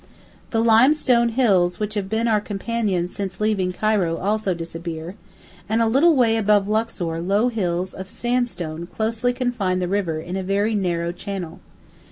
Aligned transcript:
The 0.49 0.63
limestone 0.63 1.29
hills 1.29 1.79
which 1.79 1.93
have 1.93 2.09
been 2.09 2.27
our 2.27 2.41
companions 2.41 3.13
since 3.13 3.39
leaving 3.39 3.71
Cairo 3.71 4.17
also 4.17 4.55
disappear, 4.55 5.13
and 5.69 5.79
a 5.79 5.85
little 5.85 6.15
way 6.15 6.37
above 6.37 6.67
Luxor 6.67 7.21
low 7.21 7.49
hills 7.49 7.93
of 7.93 8.09
sandstone 8.09 8.87
closely 8.87 9.31
confine 9.31 9.77
the 9.77 9.87
river 9.87 10.19
in 10.19 10.35
a 10.35 10.41
very 10.41 10.73
narrow 10.73 11.11
channel. 11.11 11.59